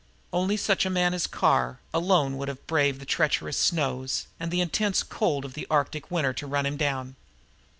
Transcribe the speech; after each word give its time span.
Only 0.33 0.57
such 0.57 0.83
a 0.83 0.89
man 0.89 1.13
as 1.13 1.27
Carr, 1.27 1.79
alone 1.93 2.35
would 2.37 2.47
have 2.47 2.65
braved 2.65 2.99
the 2.99 3.05
treacherous 3.05 3.55
snows 3.57 4.25
and 4.39 4.49
the 4.49 4.59
intense 4.59 5.03
cold 5.03 5.45
of 5.45 5.53
the 5.53 5.67
Arctic 5.69 6.09
winter 6.09 6.33
to 6.33 6.47
run 6.47 6.65
him 6.65 6.75
down. 6.75 7.15